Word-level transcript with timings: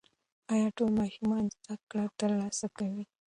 ایا 0.53 0.67
ټول 0.77 0.91
ماشومان 1.01 1.43
زده 1.55 1.75
کړه 1.89 2.05
ترلاسه 2.19 2.67
کوي؟ 2.77 3.03